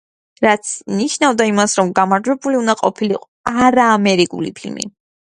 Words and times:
რაც 0.43 0.69
ნიშნავდა 0.99 1.45
იმას, 1.49 1.75
რომ 1.79 1.91
გამარჯვებული 1.99 2.57
უნდა 2.59 2.75
ყოფილიყო 2.79 3.59
არაამერიკული 3.67 4.51
ფილმი. 4.61 4.87